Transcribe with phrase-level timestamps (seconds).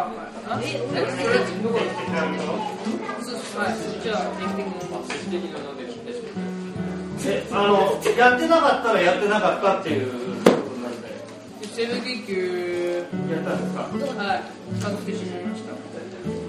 [0.00, 0.08] え、
[0.48, 0.72] あ、でき
[7.20, 10.06] てあのやってなかったらやってなかったっていう
[10.44, 11.08] ことなんで
[11.68, 12.96] セブ研究、
[13.30, 13.82] やったんですか
[14.24, 14.42] はい。
[14.80, 15.74] 確定しました。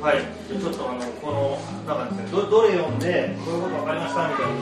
[0.05, 0.23] はい。
[0.47, 3.59] じゃちょっとあのこのなんかですねどどれ読んでこうい。
[3.59, 4.55] うこと分かりましたみたいな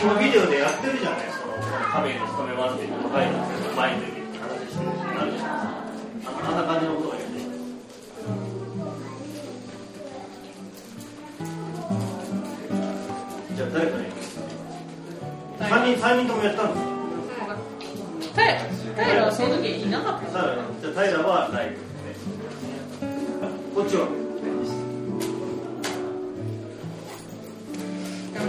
[0.00, 1.46] このビデオでやってるじゃないですか。
[1.50, 1.58] この
[1.90, 3.18] 神の務めますっていうのが
[3.76, 4.86] 前に出てきて話してる
[5.18, 5.90] なるじゃない。
[6.14, 7.09] ですかあんな感じのこと
[16.00, 16.86] 3人ともやったんです
[19.20, 20.30] はその時いなかった。
[20.30, 20.40] じゃ
[21.02, 21.76] あ平はない、ね、
[23.74, 24.08] こっちは？
[28.34, 28.46] 頑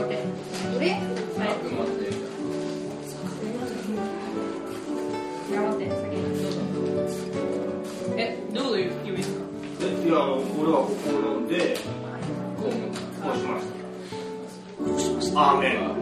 [8.17, 8.87] えどううえ
[10.07, 11.75] や俺はここで
[12.57, 16.00] こうしました。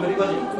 [0.00, 0.59] アメリカ人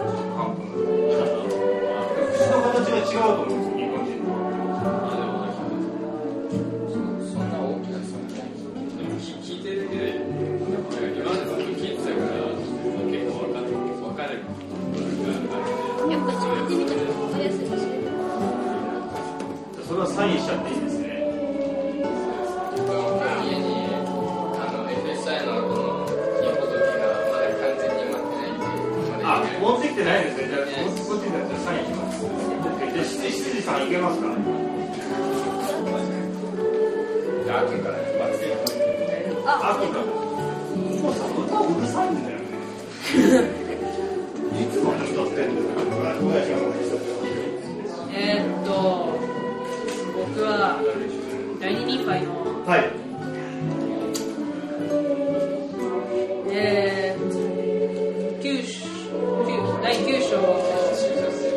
[60.30, 60.38] 九第9章、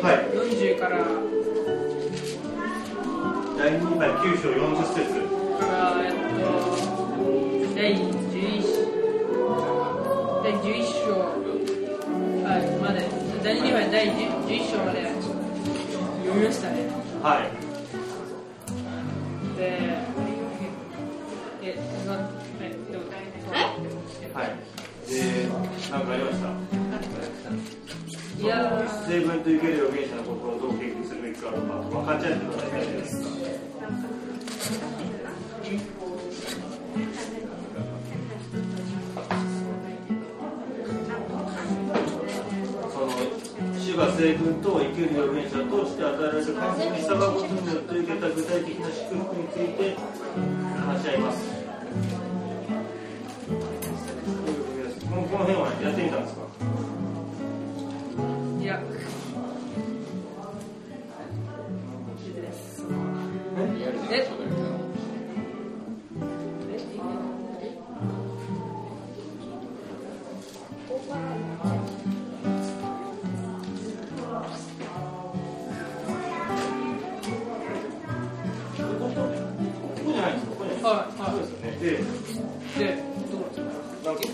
[0.02, 0.18] はい。
[0.34, 0.98] 40から、
[3.56, 4.98] 第2回9章40節。
[5.60, 6.50] から、えっと、
[7.76, 8.66] 第11
[10.42, 11.22] 第11章、
[12.42, 13.06] はい、まで、
[13.44, 15.06] 第2杯第11章まで
[16.24, 16.90] 読みましたね。
[17.22, 17.53] はい。
[29.44, 33.04] と生ける預言者の心をどう研究するべきかとか、分かっちゃってくださいね。
[42.88, 43.12] その
[43.78, 49.94] 主が聖軍と生ける預言者として与えられた感想に従うことによって受けた具体的な祝福について
[50.80, 51.52] 話し合います。
[55.04, 56.83] この辺はやってみたんですか？
[64.04, 64.44] か？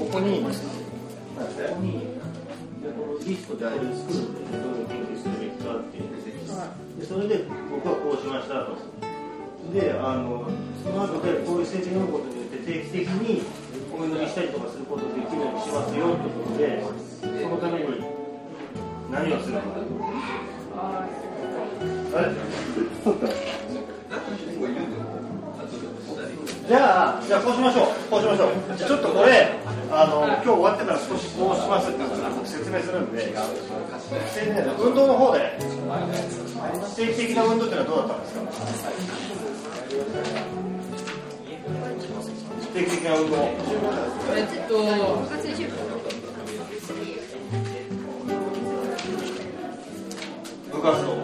[0.01, 2.07] ここに、ここに、
[3.25, 4.40] リストであれを作る
[14.61, 18.05] とかすることできるようにしますよってことで、そのために
[19.11, 19.67] 何をするのか。
[20.77, 21.07] あ
[22.21, 22.29] れ？
[23.03, 23.27] そうか。
[26.69, 27.87] じゃあ、じゃあこうしましょう。
[28.11, 28.51] こうしましょう。
[28.77, 29.59] ちょっとこれ、
[29.91, 31.99] あの、今日終わってから少しこうしますって
[32.47, 33.35] 説明するんで、
[34.79, 35.59] 運動の方で、
[36.97, 38.35] 定期的な運動っていうのはどうだったんです
[40.45, 40.60] か？
[42.73, 43.37] 定期的な運動。
[43.37, 44.75] えっと、
[50.73, 51.20] 部活動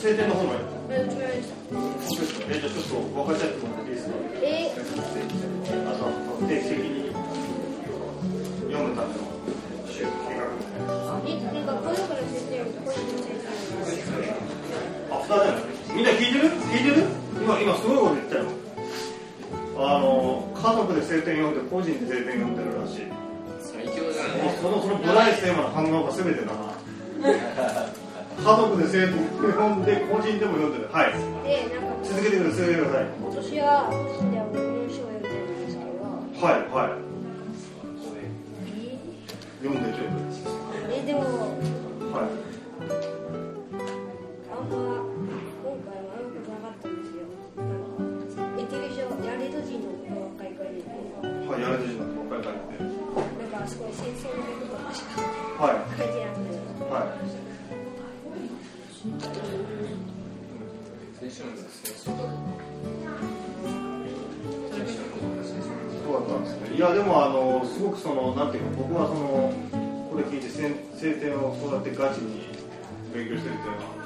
[0.00, 0.64] 晴天の方もやる。
[0.64, 1.60] あどっちもやりました
[2.48, 4.72] え、じゃあちょっと分かち合ってもらっていいですかえ
[5.84, 6.08] あの、
[6.48, 7.12] 定期的に
[8.72, 9.20] 読むための
[9.84, 10.40] 習慣
[11.28, 13.36] えなんかこの子の先生よりこの子の先
[14.08, 14.16] 生
[15.12, 15.60] アフターだよ。
[15.94, 17.04] みんな聞いてる聞いてる
[17.36, 18.48] 今、今すごいこと言ったよ。
[19.76, 23.12] あの、家族で晴天読んで、個人で晴天読んでるらしい。
[23.60, 26.72] 最強じゃないその、そのブライステーマの反応が全てだな。
[28.40, 29.12] 家族で晴天
[29.52, 30.88] 読んで、個人でも読んでる。
[30.90, 31.12] はい。
[31.12, 32.64] でなんか続けてください。
[32.64, 33.04] 続けてください。
[33.20, 35.90] 今年は個人では文章を読んでるんですけど
[36.40, 37.09] はい、はい。
[66.74, 69.52] いや、でも、あの、すごくその、なんていうか、僕はその、
[70.10, 72.48] これ聞いて、せん晴天をそうやってガチに
[73.12, 74.00] 勉強してるっていうのは、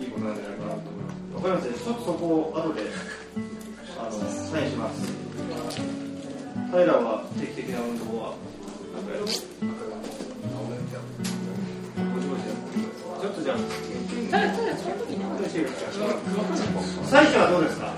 [0.00, 1.34] いいことなんじゃないかなと思います。
[1.34, 1.84] わかりました。
[1.84, 2.86] ちょっとそこを後で、
[3.98, 5.10] あの、サインします。
[6.70, 8.34] 平は定期的な運動は、
[15.50, 17.92] 最初はどうですか？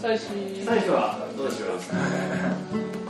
[0.00, 1.68] 最初、はどうでしょう？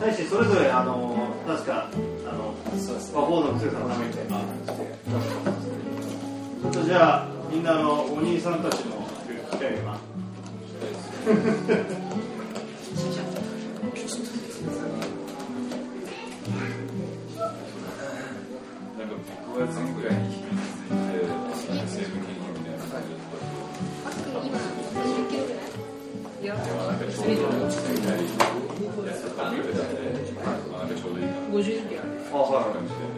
[0.01, 1.87] 大使それぞれあの確か？
[2.29, 4.23] あのパフォーの強さのためにちょ
[6.69, 10.01] っとじゃあみんなのお兄さんたちの聞きたい今
[32.71, 33.10] あ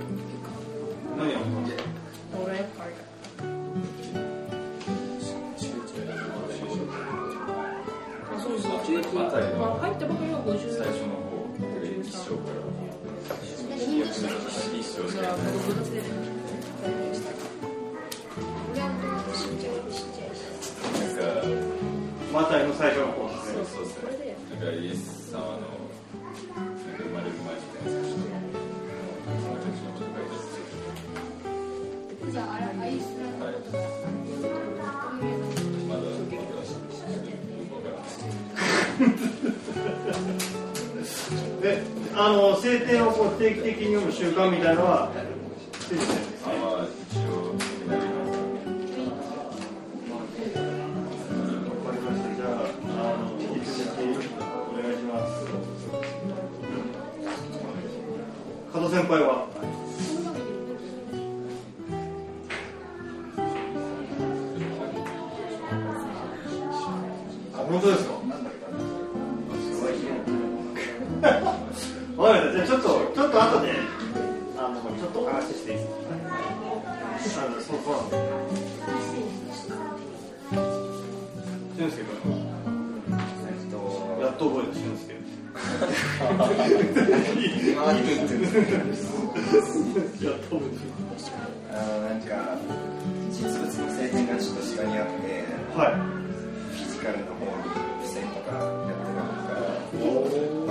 [32.32, 33.58] ある
[41.60, 41.72] じゃ
[42.14, 45.10] あの聖典をこう定期的に読む習慣みたいのは
[45.80, 46.06] ついてるん。
[58.92, 59.31] です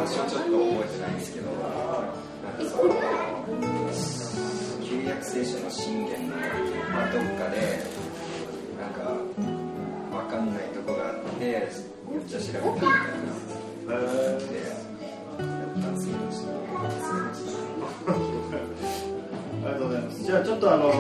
[0.02, 1.52] 場所ちょっと覚えてないんですけど。
[1.52, 2.90] なんかその
[4.84, 7.86] 旧約聖書の信玄の、まあ、どっかで
[8.82, 9.02] なんか
[10.12, 11.70] わかんないとこがあって
[12.10, 12.98] めっちゃ調べたみたいな
[13.90, 16.16] えーでやったんですよ
[19.64, 20.24] ありがとうございます。
[20.24, 20.92] じゃあちょっとあの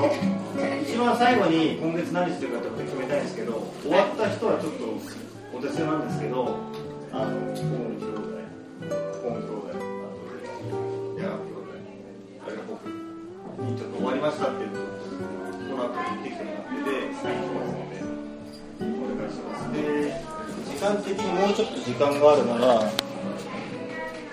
[0.84, 6.60] 一番最後に今月何するかって決めたいんですけど、終わった人はちょっとお手数なんですけど、
[7.12, 8.11] あの
[14.32, 14.88] ちょっと終わりましたっていうのを
[15.70, 18.00] この後言ってきてもらってでサインしますので
[18.80, 19.74] お願いします。
[19.74, 19.82] で
[20.70, 22.92] 時間的にもうちょっと時間があるなら。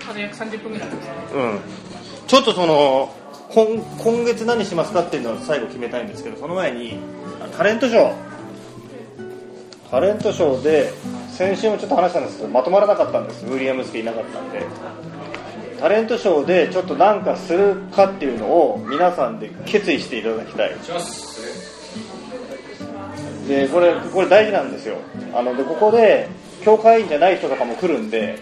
[0.09, 1.59] あと約30分ぐらいですねうん、
[2.25, 3.13] ちょっとその
[3.51, 6.97] 今今月何しますかっていうのは最後決めたいんですけどその前に
[7.55, 8.13] タレントショー
[9.91, 10.91] タレントショーで
[11.29, 14.65] 先週もちょっと話したんですけどまとまらなかったんですウィリアムスケいなかったんで
[15.79, 20.75] タレントショーでちょっと何かするかっていうのを皆さんで決意していただきたい。
[23.47, 24.97] でこれこれ大事なんですよ。
[25.33, 26.27] あのでここで
[26.61, 28.37] 教会員じゃない人とかも来るんで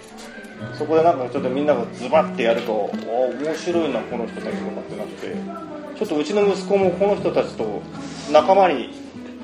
[0.77, 5.36] そこでなんかちょっとみんながズバッてやるとお面白いなこの人たちとかってなって
[5.98, 7.82] ちょっとうちの息子もこの人たちと
[8.32, 8.89] 仲間に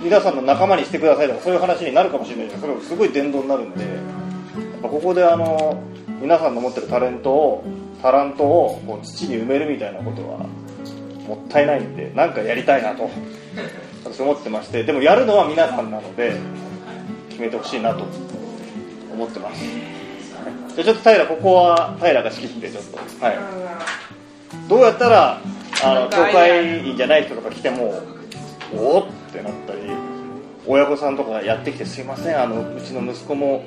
[0.01, 5.81] 皆さんの仲間にしてくださいとかそういう話になるかもしれないけどそれすごい伝道になるんでやっぱここであの
[6.21, 7.63] 皆さんの持ってるタレントを
[8.03, 10.39] タラントをこう土に埋めるみたいなことは
[11.25, 13.09] もったいないんでなんかやりたいなと
[14.03, 16.37] 私思ってましてでもやるのは皆さんなので
[17.29, 18.03] 決めてほしいなと
[19.13, 19.63] 思ってます。
[20.75, 22.97] じゃあちょっと平ここは平が仕切ってちょっと。
[23.25, 23.37] はい。
[24.67, 25.41] どうやったら
[25.83, 28.01] あの教会員じゃない人とか来ても
[28.75, 29.79] おおってなったり
[30.67, 33.63] 親御さんとかやってきてすいませんあのうちの息子も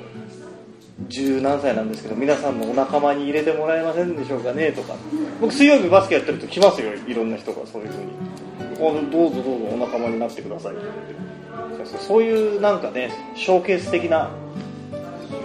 [1.07, 4.95] 十何歳なんですけど皆さんのお仲間に入れてもらえませんでしょうかねとか。
[5.39, 8.07] 僕水曜日バスケやってると来ますよいろんな人がそういうふうに。
[8.79, 10.73] おどうぞどうぞお仲間になってください。
[10.73, 14.31] ってってそういうなんかねショーケース的な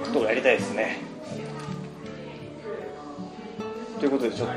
[0.07, 0.99] ことをやりたいですね。
[4.01, 4.55] ということでちょっと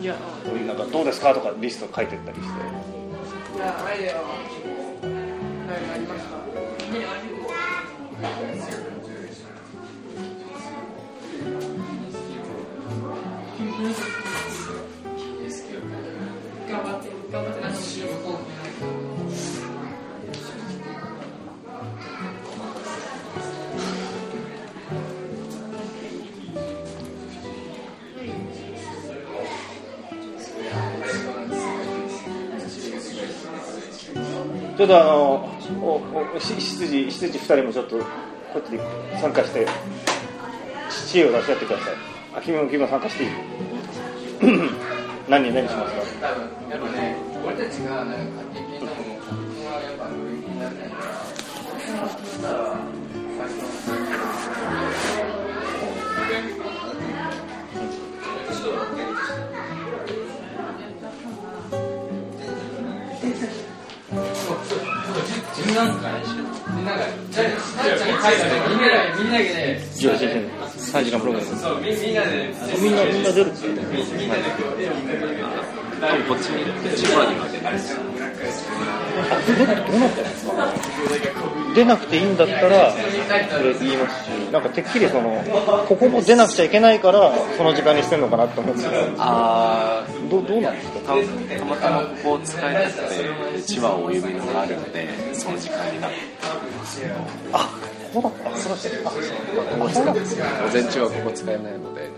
[0.00, 0.16] じゃあ
[0.48, 1.32] こういうなんかどうですか？
[1.34, 2.48] とかリスト書いてったりして。
[3.56, 4.22] いやアイデアは
[5.02, 5.10] 何
[5.86, 6.28] かあります
[8.76, 8.81] か
[34.82, 35.48] ちょっとあの
[35.80, 36.02] お
[36.36, 38.04] おし執事執事2人もちょっとこ
[38.58, 38.80] っちに
[39.20, 39.64] 参加して
[41.06, 41.94] 知恵を出し合ってください。
[42.34, 43.30] あ君も君も参加していい？
[45.30, 46.01] 何何しますか？
[65.54, 66.24] 自分なんかね
[66.74, 66.98] みんなが
[67.30, 67.46] じゃあ
[67.84, 73.84] じゃあみんなでみんなでみんなでね3時間プログラムそうみんなでみんなみんな出るって言って
[74.16, 77.96] みんなでみんなで多分こっちに行って千葉には出なです
[79.30, 80.52] あどうなってるんですか
[81.74, 82.98] 出なくていいんだったらそ
[83.62, 85.42] れ言いますしなんかてっきりその
[85.88, 88.82] ここも出なくちゃいけないからその時間にしてるのかなと思って
[89.18, 93.00] あどどうなんですかたたまたまここを使えなくて
[93.66, 94.28] 千葉をお呼びが
[94.62, 96.16] あるのでその時間になって。
[97.52, 97.68] あ
[98.12, 98.28] そうだ。
[98.28, 99.12] ったそうだったあ
[99.90, 102.10] そうだった午前中はここ使えないので。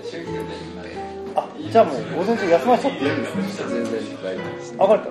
[1.36, 3.04] あじゃあもう午前中休ませちゃって。
[3.04, 4.72] いいんですか全然大丈夫です。
[4.76, 5.08] 分かれた。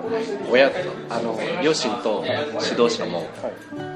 [0.50, 0.76] 親と
[1.10, 3.28] あの両親と指導者も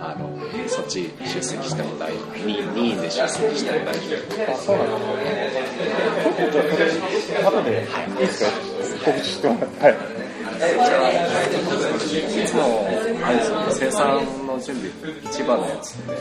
[0.03, 0.29] あの
[0.69, 2.37] そっち出席しても大丈夫。
[2.47, 4.01] 任任意で出席しても大丈
[4.47, 4.53] 夫。
[4.53, 5.89] あそうなんですね。
[6.23, 8.51] ちょっとじゃあそれ後でいいですか？
[9.11, 9.85] 告知してもらって。
[9.85, 10.18] はい
[10.59, 10.61] い
[12.47, 12.85] つも
[13.23, 14.91] あれですよ生産の準備
[15.31, 16.17] 千葉のやつで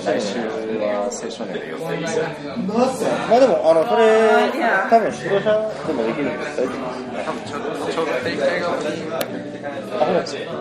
[0.00, 0.38] 来週
[0.80, 2.24] は青少年で予定ですよ
[2.66, 4.48] まあでもあのそれ
[4.88, 5.52] 多分指導者
[5.86, 6.80] でもできるんです大丈夫
[7.24, 10.52] 多分ちょうどちょうど大会があ、そうですか。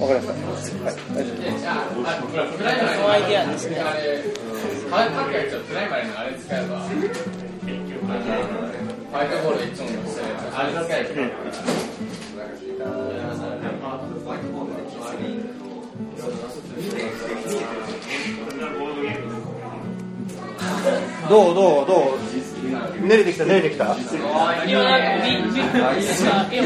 [0.00, 0.84] わかりました。
[0.84, 1.62] はい、大丈夫です。
[1.62, 4.24] そのアイデアですねあれ
[21.28, 23.06] どうどうどう？
[23.06, 23.96] 練れてきた練れてきた。
[24.66, 25.92] 今なんかみみが
[26.52, 26.64] 絵を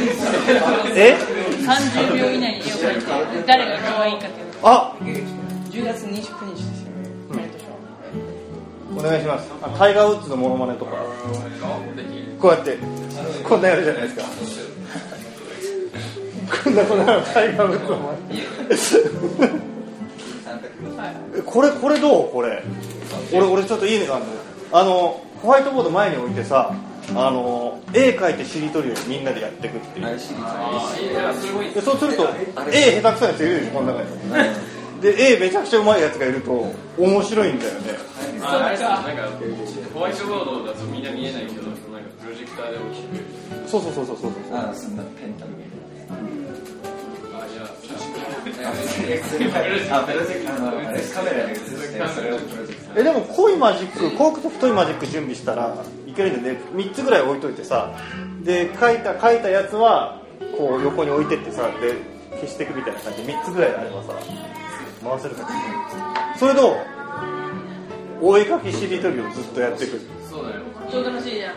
[0.94, 1.16] え
[1.62, 6.88] 30秒以内に絵を描いて誰が可愛いかっていうのあ！10月29日ですよ。
[7.30, 7.70] 毎年は
[8.96, 9.48] お願いします。
[9.62, 10.96] あタイガー・ウッズのモノマネとか。
[12.40, 12.78] こうやって
[13.42, 14.22] こんなやるじゃないですか
[16.64, 18.12] こんなこんなタイガー・ウッズのモノ
[20.96, 22.30] マネえこれこれどう？
[22.30, 22.62] これ。
[23.32, 24.32] 俺俺ちょっといいねがあるの
[24.72, 26.74] あのホワイトボード前に置いてさ
[27.14, 30.06] あの絵描いてしりとりをみんなでやっていくっていう。
[30.06, 30.18] で
[31.80, 32.28] そうすると
[32.72, 34.08] 絵下手くそなやついるでしょこの中に。
[35.00, 36.50] で絵めちゃくちゃうまいやつがいると
[36.98, 37.96] 面白いんだよね。
[39.94, 41.68] ホワイトボードだとみんな見えないけどプ
[42.28, 44.30] ロジェクターで大きくそうそうそうそうそう。
[44.52, 45.54] あそんなペンタルあ
[52.96, 56.60] えでも濃いマジック濃くと太いマジック準備したらいけるんでね。
[56.72, 57.92] 3つぐらい置いといてさ
[58.42, 60.22] で書いた書いたやつは
[60.56, 61.94] こう横に置いてってさで
[62.32, 64.12] 消していくみたいな感じで3つぐらいあればさ
[65.02, 65.48] 回せるか
[66.38, 66.76] それと
[68.20, 70.00] お絵かきしりとりをずっとやっていく。
[70.28, 70.62] そうだよ。
[70.90, 71.54] 超楽しいじゃん。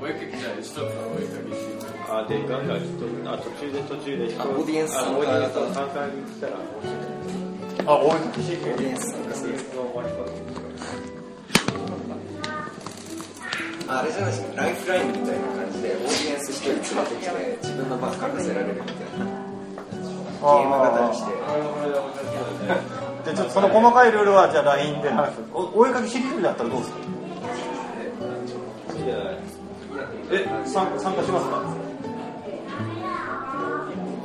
[0.00, 0.86] お絵かきじゃあ一つのお
[1.18, 2.78] 絵かきしてあでガンガン
[3.26, 6.52] あ途中で途中であオーディエンス参加だと参加にしたら
[7.86, 9.54] あお絵かきしりとりオーディエンス参加する
[13.88, 18.92] ああれじゃないですかライフラインみたいな感じでオーディエンス一人連れてきて自分のバッグ書かせられるみたいな
[20.40, 21.32] ゲーム型にして。
[23.30, 26.96] でちょっとその細かいルールはじゃあ LINE で話すおお絵かきしりとりだったらどうですか
[30.32, 31.89] え参参加しますか？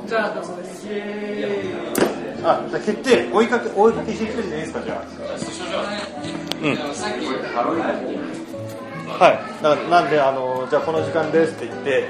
[0.06, 0.86] じゃあどうぞです。
[2.44, 5.02] あじゃあ決定お絵かきお絵かきしりとりでいいですかじゃあ。
[6.62, 6.76] うん。
[6.94, 7.32] さっきは
[9.30, 9.62] い。
[9.62, 12.08] だからなんであのじゃあこの時間ですって言って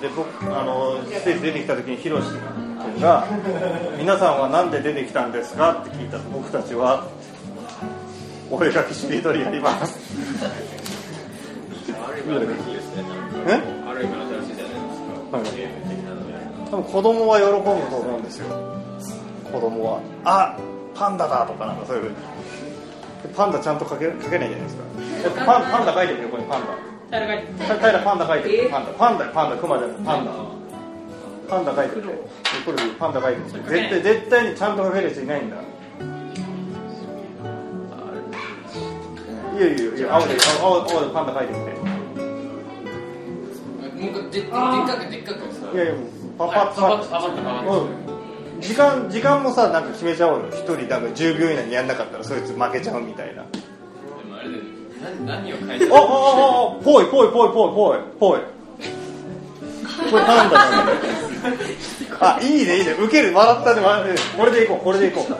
[0.00, 0.26] で僕
[0.58, 3.26] あのステージ出てきた時にヒロシ君が
[3.98, 7.06] 「皆さんは何で出てきたんですか?」って聞いたら僕たちは
[8.50, 9.98] 「お絵かきしりとりやります」
[13.48, 13.60] え？
[13.88, 15.56] ある意味新しいじゃないですか。
[15.56, 15.91] ゲーム的なので
[16.72, 18.46] 多分子供は喜ぶと思うんですよ。
[19.52, 20.56] 子供は「あ
[20.94, 22.02] パンダだ」とかなんかそういう。
[22.04, 24.76] ふうにでパンダちゃんと描け描けないじゃないです
[25.36, 25.44] か。
[25.44, 26.68] パンパンダ描いてる横にパンダ。
[27.76, 28.70] 平パンダ描いてる。
[28.70, 29.96] パンダパンダパンダクマじゃない。
[29.98, 30.32] パンダ。
[31.46, 32.02] パンダ描いてる。
[32.64, 33.64] これパンダ描いてる。
[33.68, 35.56] 絶対絶対にちゃんと描けるやついないんだ。
[39.58, 41.72] いやいやいや青で青青でパンダ描いてみて。
[44.00, 45.68] もう一回ででっかくでっかくさ。
[45.74, 47.86] いやいやもうパパッパパッとパパッ
[48.60, 50.46] 時間時間もさなんか決めちゃおうよ。
[50.50, 53.42] 一人なんか10秒以内にやんなかったらそいつ負けちゃうみたいな。
[53.42, 53.48] で
[54.28, 54.58] もあれで
[55.02, 56.02] 何何を書いてあああ
[56.80, 58.40] あぽいぽいぽいぽいぽいぽい
[60.10, 60.92] これパンダだね
[62.20, 62.92] あいいねいいね。
[62.92, 64.18] ウケる笑ったね笑ってる。
[64.38, 65.34] これでいこうこれでいこう。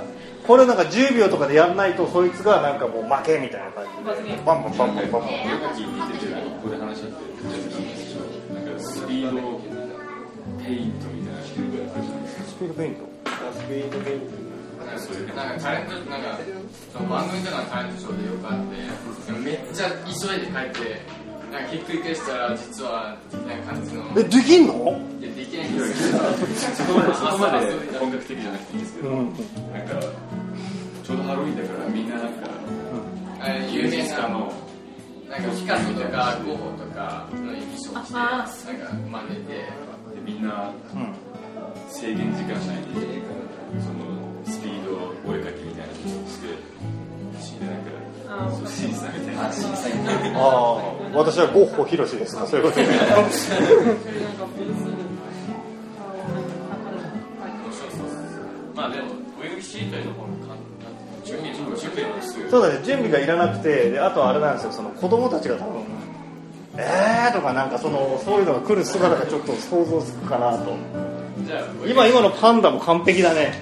[0.47, 4.37] これなんか10秒とかでやんないとそいつがなんかもう負けみたいな感じで。
[4.45, 5.23] バンバンバンバンバンバン。
[8.81, 9.62] スピード
[10.73, 12.45] ペイントみたいなあるじゃないですか。
[12.49, 13.01] スピードペイント
[13.53, 16.39] スピードペイントなんかそういうなんかタレントなんか
[16.93, 21.03] その番組とかのタレントショーでよくあってめっちゃ急いで帰って
[21.53, 24.73] なんかひっくり返したら実はみたいな感じのえできんの
[25.21, 26.13] いやできないんです
[26.77, 29.17] そこまでそこまで本格的じゃなくていいんですけど、うん
[29.73, 30.01] なんか
[31.05, 32.49] ちょうどハロウィンだからみんななんか
[33.41, 34.53] あれ有名なの
[35.29, 38.45] なんかピカソとかゴッホとかの衣装着てな
[38.77, 39.92] んか真似て
[40.25, 40.71] みんな
[41.91, 43.23] 制限時間内に
[43.81, 44.05] その
[44.45, 46.47] スピードお絵かきみたいなのをして
[47.41, 49.95] 死んでなんかそう審査みたいなあ審査員
[50.37, 50.75] ああ
[51.15, 53.57] 私はゴッホヒロシですかそういうことでそれなんかブースで
[55.99, 57.65] 顔をなんか
[58.75, 60.57] まあでもお絵かきシートの方が簡単
[61.25, 62.03] 準備準備
[62.51, 62.85] そうだね。
[62.85, 65.82] 準備がいらなくてであとはあれなんですよその子供たちが多分
[67.27, 70.73] 「えー」とかなんかそのそういうのが来る姿がちょっと想像つくかなと。
[71.47, 73.55] じゃあ今今のパンダも完璧だね。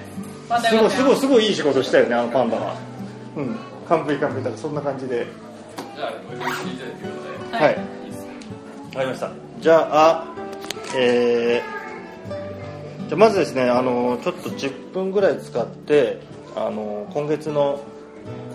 [0.69, 2.75] すごいすごいいすごいいい仕事したよねあのパンダは。
[3.35, 3.55] うん。
[3.87, 5.27] 完璧完璧だからそんな感じで。
[7.51, 7.75] はい。
[7.75, 7.81] わ
[8.95, 9.29] かりました。
[9.59, 10.25] じゃあ
[10.95, 16.19] えー、じゃあまずですねあのちょっと10分ぐらい使って
[16.55, 17.79] あの今月の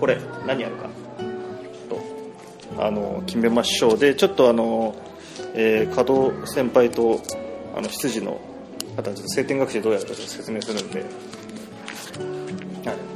[0.01, 0.89] これ何やるか
[2.79, 4.95] あの決めましょうでちょっとあの、
[5.55, 7.21] えー、加藤先輩と
[7.75, 8.41] あの執事の
[8.97, 11.07] ちょっと晴天学習どうやるかちょっと説明するんで,、は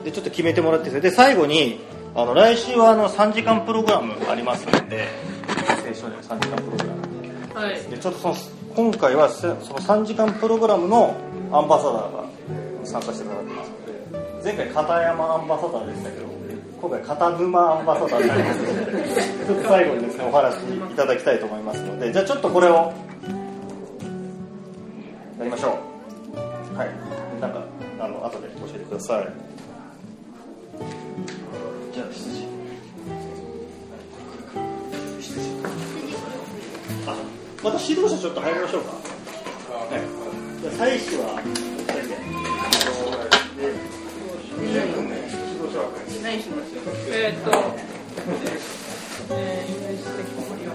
[0.03, 1.81] い、でちょっと決めてもらってで最後に
[2.15, 5.09] あの来週はあの3時間プログラムありますので
[5.95, 7.01] したね3時間プログラム。
[7.55, 7.83] はい。
[7.91, 8.37] でちょっとその
[8.75, 11.15] 今回はせその3時間プログラムの
[11.53, 12.25] アンバサダーが
[12.85, 16.30] 参加してくださってますので前回片山アンバサダーでしたけど
[16.81, 18.93] 今回片沼アンバサダーになりますので
[19.47, 22.93] ちょっと最後にですねお話いただきたいと思いますのでじゃあちょっとこれを
[25.39, 25.79] やりましょ
[26.73, 27.63] うはいなんか
[28.01, 29.29] あの後で教えてください。
[31.93, 32.47] じゃあ羊
[37.07, 37.17] あ
[37.63, 38.93] また指導者ちょっと入りましょうか。
[38.93, 38.99] は
[39.99, 40.01] い。
[40.63, 41.70] じゃあ妻子は
[46.23, 47.51] 何しますよえーっと
[49.33, 50.75] えー、イメージ的には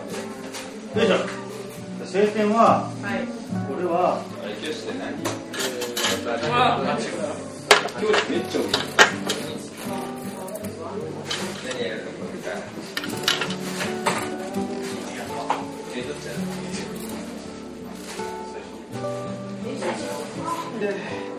[0.95, 3.27] よいしょ晴天ははい
[3.67, 5.13] これは今日して何
[6.49, 8.69] あ今日めっちゃ多い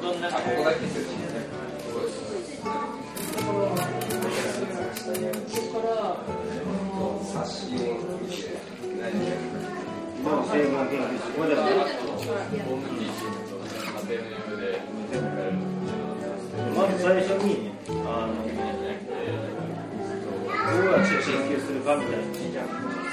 [0.02, 1.16] どんなここだけす
[5.14, 6.18] るから
[7.22, 7.78] 冊子を
[8.18, 8.42] 見て
[9.00, 9.38] 何やる
[10.18, 11.66] 今の成分研究室これですね
[12.66, 14.62] ホームティーチームと家庭の用で
[16.74, 17.48] まず最初に
[18.04, 18.34] あの
[20.66, 22.24] どうやって研究するかみたいな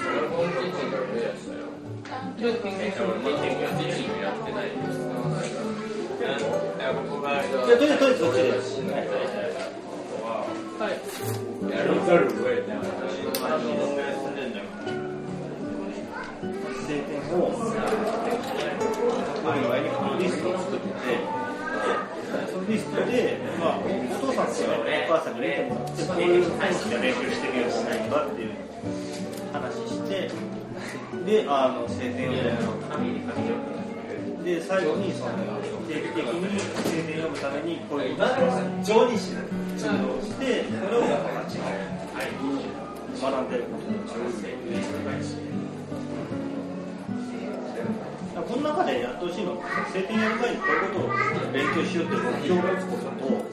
[0.04, 1.60] 俺ホームティーチングは無理やしたよ
[2.40, 4.98] どういう研究する俺ホームティーチングやってないです
[6.14, 9.33] いや僕がじゃあとりあえずとりあえずそっちで？
[20.20, 20.88] リストを作って
[22.52, 23.82] そのリストで、まあ、お
[24.20, 24.60] 父さんとか
[25.08, 26.54] お母さんに見てもらってこういう選
[26.90, 28.52] 手が練習してるようにしないかっていう
[29.54, 30.32] 話して
[31.26, 32.34] であの晴天を
[34.44, 35.32] で最後にその
[35.88, 38.18] 定期的に晴天読むためにこういう
[38.84, 39.88] 上にしないし
[40.40, 41.02] てそれを
[42.24, 44.00] 学んでることも、
[48.44, 53.44] この中でやってほしいのは晴天やる前にこういうことを勉強しようっていう目標を持つことと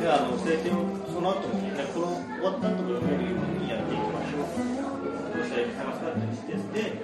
[0.00, 4.54] であの晴天をその後にねこの終わった後に読めるようにやっていきましょう。
[5.34, 6.94] どうしたらいいか話し合ったりしてで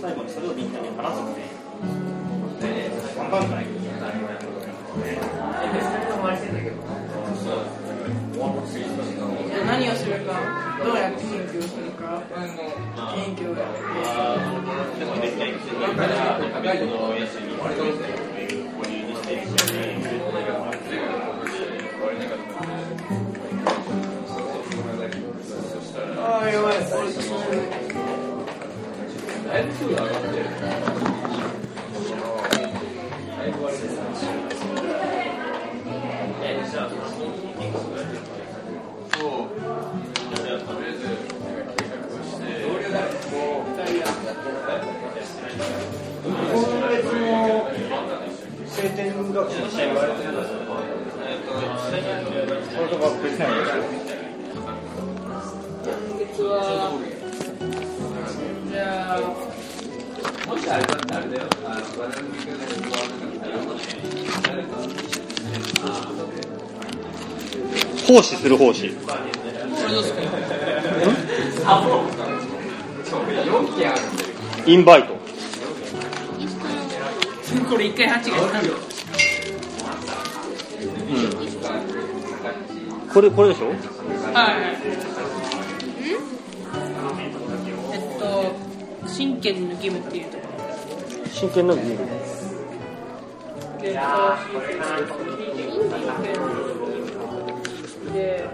[0.00, 4.10] 最後にそれをみんなに話すっていう3番会じゃ
[8.98, 8.99] あ
[9.80, 10.34] 何をするか
[10.84, 13.80] どうやって研究するか研究をやって
[26.18, 26.76] ああやばい
[68.10, 68.88] 奉仕する奉仕。
[68.88, 68.94] こ
[69.86, 70.30] れどうすか4
[73.78, 74.00] 件ある
[74.66, 75.14] インバイト。
[77.70, 78.64] これ一回8がしたん。
[78.64, 78.70] だ
[83.14, 83.68] これこれでしょ？
[83.68, 83.76] はい
[87.92, 88.52] えっと
[89.08, 90.42] 真剣の義務っていうとこ
[91.32, 92.08] 真剣の義務。
[92.08, 92.14] ろ
[93.82, 94.00] えっと
[98.12, 98.48] で。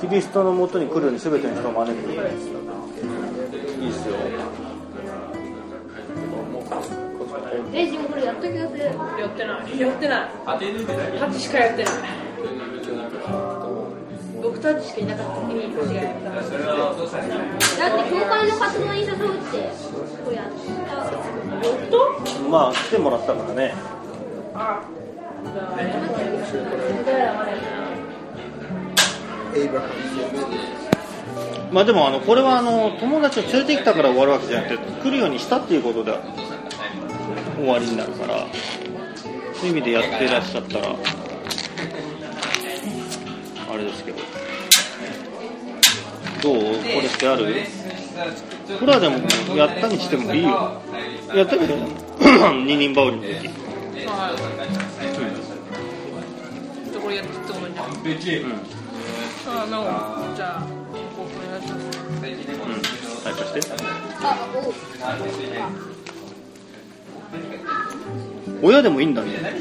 [0.00, 2.10] キリストのもとに来るように全ての人を招く。
[2.10, 2.14] い。
[2.14, 2.18] い
[3.90, 4.14] っすよ。
[7.72, 8.92] レイジもこれやっときますや
[9.26, 9.80] ってない。
[9.80, 10.30] やってない。
[10.46, 11.94] 8しかやってない。
[14.40, 15.32] 僕たちしかいなかった。
[15.34, 16.30] 時に星がやった。
[16.30, 16.44] だっ
[18.04, 19.22] て教会の活動に誘うって
[20.24, 20.52] これやった。
[22.48, 23.74] まあ来てもらったからね
[31.72, 36.12] まあでもあのこれはあの友達を連れてきたから終わるわけじゃなくて来るようにしたっていうことで
[37.56, 38.46] 終わりになるから
[39.54, 40.88] そういう意味でやってらっしゃったら
[43.70, 44.18] あれですけど。
[46.42, 46.54] どう？
[46.54, 47.54] これってある？
[48.78, 50.80] これはでもやったにしてもいいよ。
[51.34, 51.74] やったけど
[52.64, 53.67] 二人羽織の時。
[54.10, 54.36] はい
[56.90, 57.86] じゃあこれやってってことじゃん。
[59.62, 59.82] あなお
[60.36, 60.66] じゃあこ
[61.16, 61.68] こお願いし
[63.54, 63.68] て
[68.62, 69.14] 親でもいいん。
[69.14, 69.52] だねはい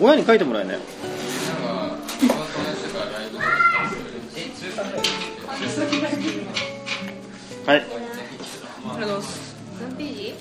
[0.00, 0.78] 親に書いてもらえない
[7.66, 7.84] はい
[8.98, 9.06] 何
[9.96, 10.34] ページ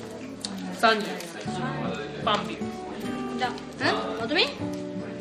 [0.81, 2.57] 30パンピ
[3.39, 4.19] じゃあん？
[4.19, 4.45] まとめ？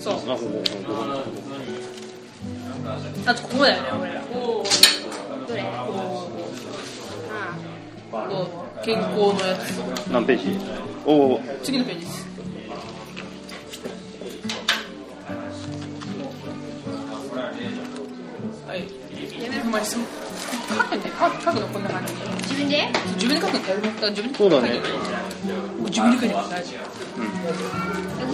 [0.01, 0.15] そう。
[0.15, 0.97] あこここここ
[3.27, 4.21] あとここだよね俺ら。
[5.47, 5.63] どれ？
[8.83, 10.59] 健康のやつこ何ページ？
[11.07, 12.27] おお次のページです。
[18.67, 18.79] はい。
[19.43, 19.81] やめる前。
[19.81, 20.03] にそう
[20.69, 23.71] 書くんで書く書くのこんな感じ自分で自分で書くんだ。
[23.71, 23.77] よ
[24.11, 24.69] 自分でそうだね
[25.87, 26.71] 自分で書いてます大丈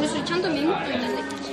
[0.05, 1.45] 私それちゃんとメモっといたんだけど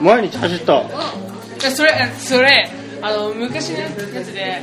[0.00, 0.80] 毎日走った。
[0.80, 2.70] 夫それそれ
[3.02, 4.62] あの昔のやつで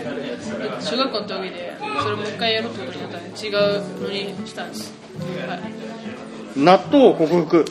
[0.81, 4.93] 小学校の時でそれもう一回やろうとになったんで違うのにしたんです。
[5.47, 5.82] はい。
[6.55, 7.65] 納豆克服。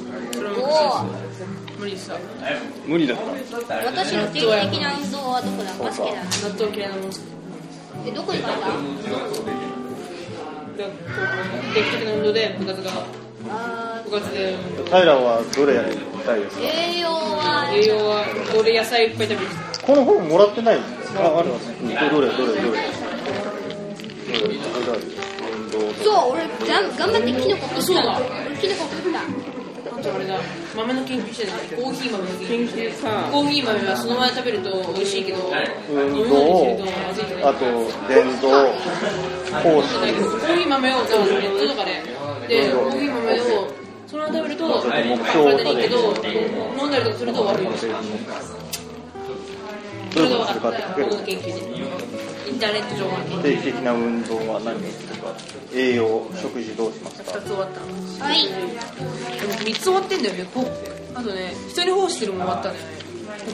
[1.79, 2.17] 無理さ
[2.87, 3.75] 無理だった。
[3.87, 5.73] 私の定期的な運動はどこだ？
[5.85, 6.17] バスケだ。
[6.49, 7.25] 納豆嫌いなもんです
[8.07, 8.57] えどこに書いた？
[10.77, 10.85] で
[11.75, 12.91] 定期的な運動で部活が。
[13.51, 16.63] あ部活で平はどれやりたいですか？
[16.63, 17.69] ー栄養は。
[17.75, 18.25] 栄養は
[18.61, 19.51] 俺野菜いっぱい食べる
[19.85, 20.81] この本もらってないあ
[21.39, 21.99] あるわね。
[22.11, 22.47] どれどれ？
[22.47, 22.73] どれどれど
[24.93, 25.22] れ？
[25.73, 26.33] そう。
[26.33, 27.83] 俺がん頑張ってキノコ食った。
[27.83, 28.21] そうだ。
[28.47, 29.21] 俺キノコ食った。
[29.93, 30.39] あとあれだ。
[30.77, 32.93] 豆の研究してないコーヒー豆の研究。
[33.31, 35.53] コーヒー豆はそのまま食べると美味しいけど
[35.91, 37.49] 運動とまずいけど。
[37.49, 37.65] あと
[38.09, 40.69] 電動コーヒー。
[40.69, 41.91] 豆をじゃあネットとかで。
[42.49, 43.43] でコーヒー豆を
[44.07, 45.97] そのまま食べると体にいいけど
[46.79, 47.87] 飲んだりとかすると悪いです
[50.13, 50.79] それが分かった。
[50.99, 51.53] 僕の研究で
[52.63, 55.35] インターネット上の研究定期的な運動は何をするか？
[55.75, 58.47] 栄養食事どうしますか？2つ終わったはい。
[58.47, 60.35] でも3つ終わってんだよ。
[60.37, 60.65] ねこ
[61.17, 62.77] あとね人に奉仕するも終わったね。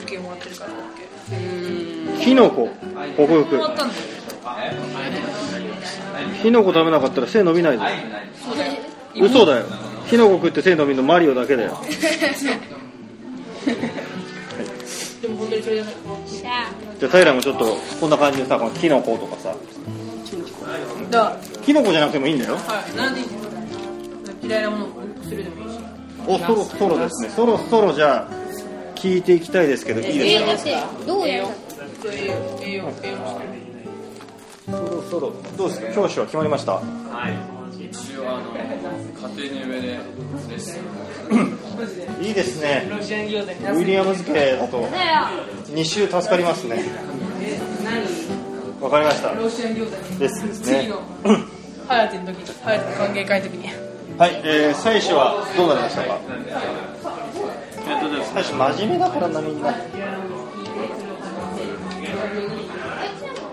[0.05, 2.69] OK もらってるから OK キノコ
[3.17, 4.01] 克服終わったんだよ
[6.43, 7.85] キノコ食べなかったら背伸びないぞ。
[8.45, 8.73] そうだよ。
[9.21, 9.65] 嘘だよ。
[10.11, 11.79] キノコ食って背伸びるのマリオだけだよ。
[15.23, 15.89] でも本当にそれじゃあ
[16.28, 19.55] じゃあ平もちょっとこんな感じでさこのキノコとかさ。
[21.11, 22.55] だかキノコじゃなくてもいいんだよ。
[22.55, 22.97] らはい。
[22.97, 23.21] なんで
[24.43, 24.89] 嫌いなものを
[25.23, 25.79] するでもいいし。
[26.27, 27.31] おそろそろですね。
[27.31, 28.33] そろそろじゃあ
[28.95, 30.89] 聞いていきたいですけどいいえですか？
[31.07, 31.47] どうや
[34.67, 36.83] そろそろどうですか教師は決まりました
[37.79, 39.97] 一応あの家庭の上でレ
[40.57, 40.79] ッス
[42.21, 42.89] ンいいですね。
[42.91, 44.81] ウィリアムズ系だと。
[44.81, 44.91] だよ
[45.67, 46.83] 2週助かりますね。
[48.81, 49.31] わかりました。
[49.33, 50.53] ロシアン餃子ですね。
[50.53, 51.03] 次の
[51.87, 53.69] ハヤテの時ハヤテの歓迎会の時に。
[54.19, 56.19] はい、えー、最初はどうなりましたか？
[57.89, 58.25] えっとね。
[58.35, 59.73] 最初真面目だからなみんな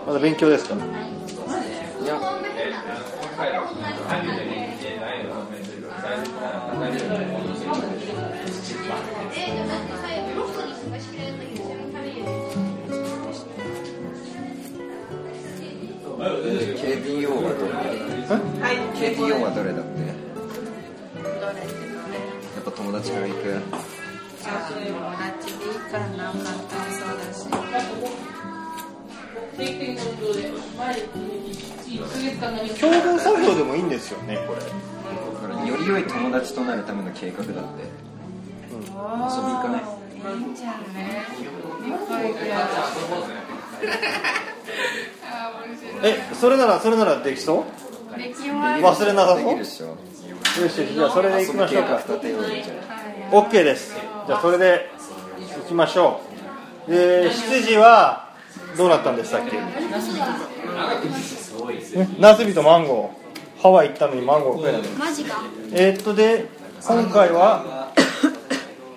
[0.08, 0.75] まだ勉強ですか？
[18.97, 20.13] KBO はどれだってや
[22.62, 23.39] っぱ友達から行く？
[23.41, 24.73] 友達
[25.58, 26.45] でいいからな簡単
[26.91, 27.47] そうだし。
[29.58, 30.39] 定期的な運動で
[30.77, 34.60] 毎日1ヶ月間何も共同作業でもいいんですよねこれ。
[34.62, 39.81] だからより良い友達となるための計画だって、遊び行かない。
[46.03, 47.63] えそれならそれならできそう？
[48.17, 49.58] 忘れなさでそう？
[49.58, 49.82] よし
[50.62, 52.01] よしじゃあそれで行きましょうか。
[53.32, 53.93] OK です。
[54.28, 54.89] じゃあそれで
[55.62, 56.21] 行きましょ
[56.88, 56.91] う。
[56.91, 58.30] で7時は
[58.78, 59.58] どうなったんでしたっけ？
[59.58, 59.62] え
[62.19, 63.25] ナスビとマンゴー。
[63.62, 64.89] ハワイ行ったのにマンゴー食えないの。
[64.91, 65.41] マジか。
[65.73, 66.47] えーっとで
[66.88, 67.91] 今回は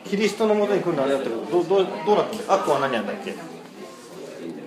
[0.04, 3.34] キリストのもとに来るのあれだったけどどどうどうなったアッコは何やんだっけ？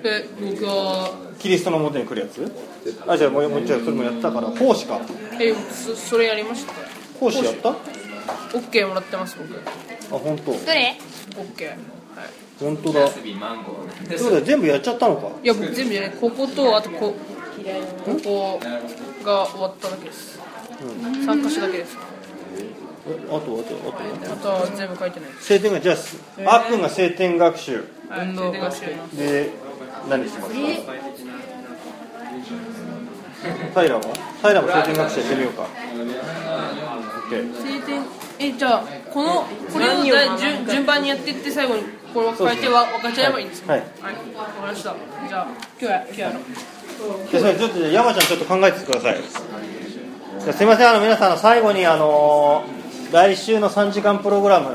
[0.02, 1.12] で僕は。
[1.40, 2.52] キリストのもとに来るやつ？
[3.08, 4.48] あじゃあもうもう一回それもやったから。
[4.50, 5.00] 奉仕か。
[5.40, 6.74] えそそれやりました。
[7.20, 7.76] 奉仕やった
[8.56, 9.56] ？OK もらってます僕。
[10.16, 10.52] あ本当。
[10.52, 10.98] どれ
[11.32, 11.78] ？OK はい。
[12.60, 13.08] 本当だ。
[13.08, 15.30] そうだよ全部やっちゃったのか。
[15.44, 17.16] いや僕全部じゃないこことあとこ
[18.06, 18.60] ここ
[19.24, 20.40] が終わっただけです。
[21.26, 21.98] 参加しただけです。
[23.08, 23.64] えあとあとあ
[24.28, 24.34] と。
[24.34, 25.48] あとは全部書いてないです。
[25.48, 25.96] 晴天がじゃ
[26.46, 27.78] ああっくんが晴天学習。
[28.10, 28.86] はい運動学習
[29.16, 29.50] で
[30.10, 30.60] 何してますか？
[33.82, 34.02] 平も
[34.42, 35.64] 平も晴天学習やってみようか。
[37.30, 38.02] OK
[38.40, 38.84] えじゃあ
[39.14, 41.84] このこれをだ順順番にやっていって最後に
[42.14, 43.74] これを変えてわ分かち合えばいいんですか？
[43.74, 43.82] はい。
[44.02, 44.14] はい。
[44.36, 44.96] わかりました。
[45.28, 46.44] じゃあ今日や今日やろう
[47.32, 49.18] じゃあちょっと山ちゃんちょっと考えててください
[50.54, 54.68] すいませんあの皆さん最後にあのー来週の3時間プログラム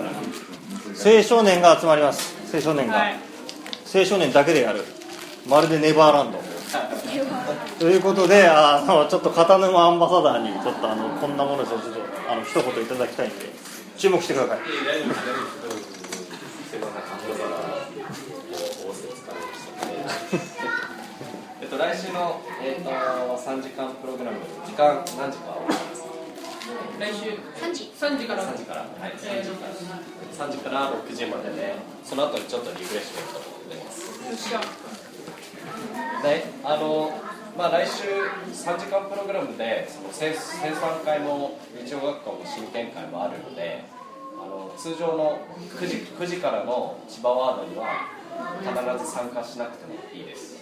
[1.04, 3.16] 青少年が集まります青少年が、はい
[3.94, 4.84] 青少年だけでやる
[5.48, 6.38] まるでネバーランド。
[7.78, 11.88] ということであのちょっと片沼アンバサダーにちょっとあのこんなものでちょっと
[12.28, 13.36] あの一言いただきたいんで
[13.96, 14.58] 注目してください。
[21.60, 25.56] えっと、来週の、えっと、3時間プログラム時間何時か
[26.98, 27.30] 来週
[27.64, 27.92] 3時。
[27.98, 28.42] 3時から。
[28.42, 29.72] 3時から、はい、え3時から
[30.48, 34.06] 3時から6時まででその後にちょっとリフレッシュメントも出ます。
[34.30, 34.95] ー、時間
[36.22, 37.10] であの
[37.56, 38.02] まあ来週
[38.52, 43.84] 3時間プログラムでその生生産会も日曜学校の新展開もあるので
[44.40, 45.40] あの通常の
[45.78, 48.08] 9時 ,9 時からの千葉ワードには
[48.60, 50.56] 必ず参加しなくてもいいです。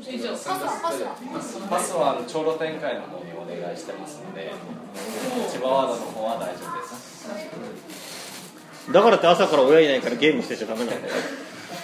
[0.00, 1.16] パスはパスは。
[1.68, 4.52] パスはあの長路展開の方にお願いしてますので
[5.50, 7.10] 千葉ワードの方は大丈夫です。
[8.92, 11.00] だからって朝から親いないからゲームしてちゃダメなんだよ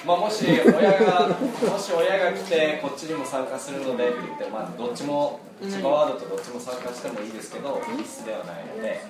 [0.07, 9.01] まあ、もし親がもし親が来てこっちにも参加するのでって言って、まあ、どっちも千葉ワードとどっちも参加してもいいですけど必須ではないので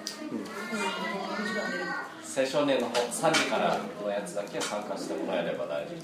[2.37, 6.01] 青少年の方3時からのやつだけ参加してもらえれば大丈夫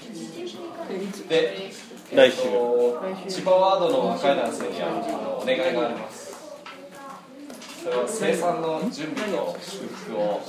[0.89, 1.27] です。
[1.27, 1.69] で、
[2.11, 6.33] えっと千葉ワードの若い男性にはあのお願いがあります。
[7.83, 10.41] それは生産の準備と祝福を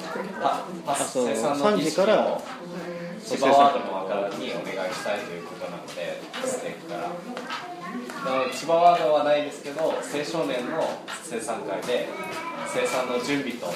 [0.87, 2.41] 生産の儀3時式を
[3.25, 7.09] 千葉ワードの若にお願いしたいということなのでステーキから。
[8.53, 9.93] 千葉ワードはないですけど青
[10.25, 12.09] 少年の生産会で
[12.67, 13.73] 生産の準備と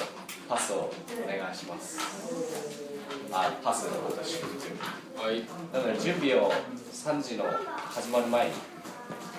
[0.47, 0.91] パスを
[1.23, 1.99] お願いします。
[3.31, 5.43] あパスのこと祝福はい。
[5.73, 6.51] なので準備を
[6.93, 7.45] 3時の
[7.89, 8.51] 始まる前に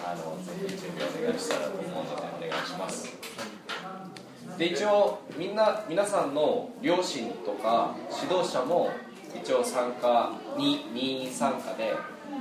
[0.05, 3.09] あのぜひ準備をお願いしたらと思うのでお願いします。
[4.59, 9.10] で一応みんな皆さんの両親とか指導者も一
[9.53, 11.95] 応参加に任意参加で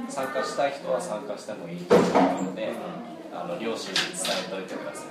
[0.08, 2.72] 参加したい人は参加してもいいと思うので
[3.34, 5.06] あの両親に伝えておいてください。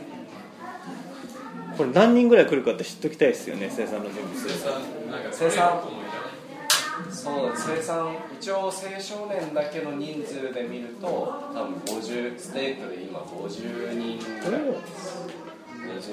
[1.77, 5.81] これ何人ぐらい来るかって知っときたいですよね生産の準備するなんか生産
[7.13, 14.63] そう生産一応青少年だけの人数で見ると多分50ステークで今50人ぐらい。
[15.95, 16.11] です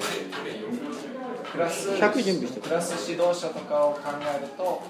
[0.62, 1.25] 人
[1.56, 4.82] プラス100準備してプラス指導者とかを考えると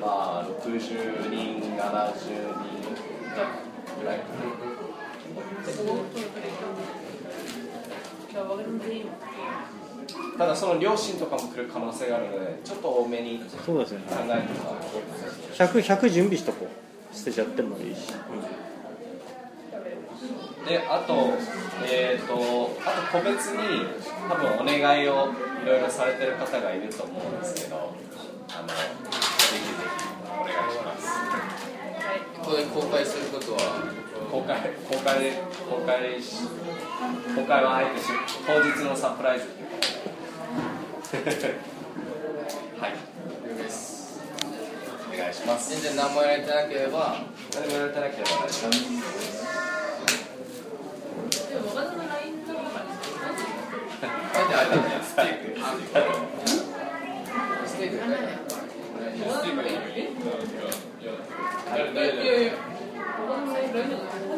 [0.00, 2.78] まあ60人70人
[4.00, 4.20] ぐらい。
[10.38, 13.44] ただその両親とかも来る可能性があるのでちょっと多めに考
[13.80, 14.42] えてたら
[15.68, 16.68] 100, 100準備しとこう。
[17.14, 18.10] 捨てちゃってもいいし、
[20.66, 21.32] であと
[21.84, 22.32] えっ、と
[22.86, 23.84] あと個別に
[24.28, 25.28] 多分お願いを
[25.64, 27.92] いろいろされてる方がいると思うんですけど
[28.48, 28.74] あのぜ
[29.50, 29.72] ひぜひ
[30.40, 31.02] お願いします。
[32.42, 33.58] ここで公開することは？
[34.30, 35.32] 公開公開で
[35.68, 36.48] 公開し
[37.36, 38.06] 公開はあえてし
[38.46, 39.46] 当日のサプライズ
[41.10, 41.54] ということで。
[42.80, 42.90] はい。
[43.58, 44.20] です。
[45.12, 45.70] お願いします。
[45.70, 47.18] 全然何もやられてなければ。
[47.54, 49.31] 何もやられてなければ大丈夫です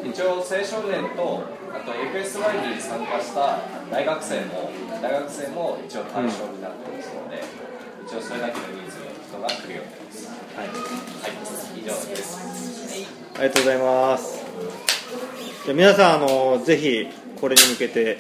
[0.05, 1.43] 一応青少年と
[1.73, 3.59] あと FSY に参加した
[3.91, 4.71] 大学生も
[5.03, 7.75] 大学生も一応対象になってますので、うん
[8.07, 10.77] 一応それだけの人数の人が来る予定ですはい、はい
[11.75, 12.39] 以上です
[13.35, 14.45] ありがとうございます。
[15.65, 17.09] じゃ皆さんあのぜひ
[17.41, 18.19] これに向けて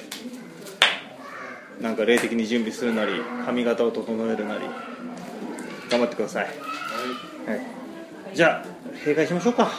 [1.80, 3.12] なんか霊的に準備するなり
[3.44, 4.64] 髪型を整えるなり
[5.90, 6.54] 頑張ってください、はい、
[8.34, 8.66] じゃあ
[8.98, 9.70] 閉会しましょうか。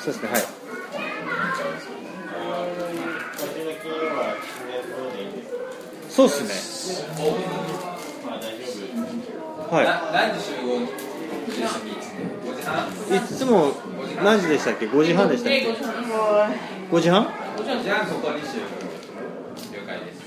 [0.00, 0.42] そうですねはい。
[6.10, 6.50] そうっすね。
[9.70, 10.82] はな何時集合？
[11.48, 11.94] 一緒に
[12.44, 12.74] 5時半？
[13.14, 13.72] いいつも
[14.22, 16.50] 何時でしたっけ？5時半でしたっ英け語は
[16.90, 17.32] 5時半？
[17.70, 18.50] 5時半ここに集合
[19.78, 20.18] 了解です。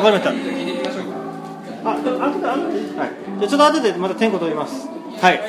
[0.00, 1.16] かりました聞いてみましょうか
[1.84, 2.28] あ、あと、あ、
[3.00, 3.40] はい。
[3.40, 4.88] じゃちょっと後でまた点呼取ります。
[5.20, 5.40] はい。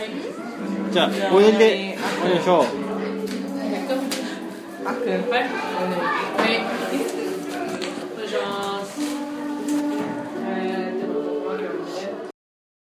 [0.92, 2.84] じゃあ、お呼びでお願いしましょう。
[4.86, 5.24] Akın,